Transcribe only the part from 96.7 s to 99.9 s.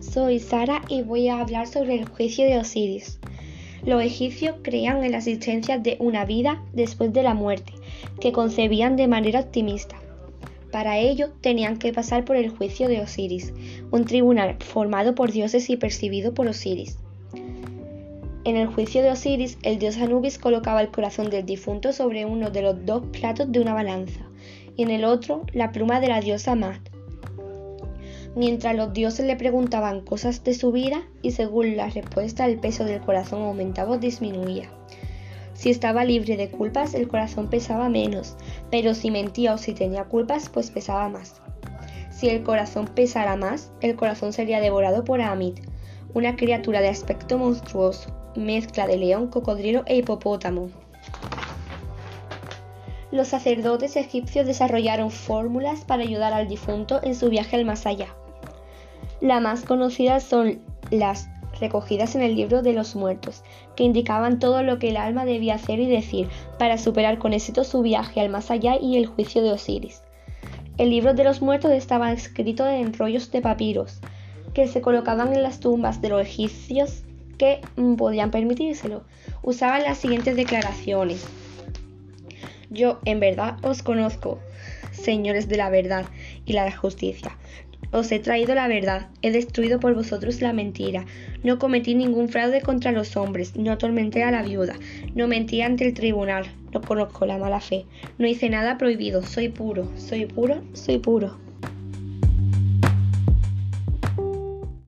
no conozco la mala fe, no hice nada prohibido, soy puro,